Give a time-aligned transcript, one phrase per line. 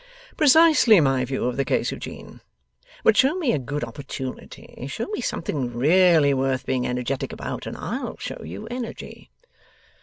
[0.35, 2.41] 'Precisely my view of the case, Eugene.
[3.03, 7.77] But show me a good opportunity, show me something really worth being energetic about, and
[7.77, 9.29] I'll show you energy.